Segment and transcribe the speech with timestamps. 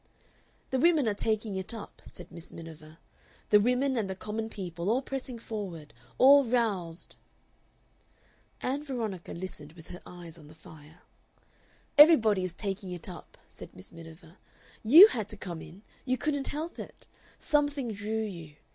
[0.71, 2.97] "The women are taking it up," said Miss Miniver;
[3.51, 7.17] "the women and the common people, all pressing forward, all roused."
[8.61, 11.01] Ann Veronica listened with her eyes on the fire.
[11.99, 14.37] "Everybody is taking it up," said Miss Miniver.
[14.81, 15.83] "YOU had to come in.
[16.03, 17.05] You couldn't help it.
[17.37, 18.55] Something drew you.